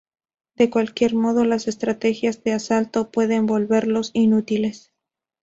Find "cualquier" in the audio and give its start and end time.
0.71-1.13